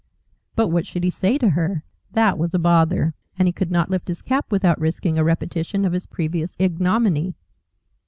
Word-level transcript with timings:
But 0.55 0.69
what 0.69 0.87
should 0.87 1.03
he 1.03 1.11
say 1.11 1.37
to 1.37 1.51
her? 1.51 1.83
That 2.13 2.39
was 2.39 2.55
a 2.55 2.57
bother. 2.57 3.13
And 3.37 3.47
he 3.47 3.51
could 3.51 3.69
not 3.69 3.91
lift 3.91 4.07
his 4.07 4.23
cap 4.23 4.51
without 4.51 4.79
risking 4.81 5.19
a 5.19 5.23
repetition 5.23 5.85
of 5.85 5.93
his 5.93 6.07
previous 6.07 6.55
ignominy. 6.57 7.35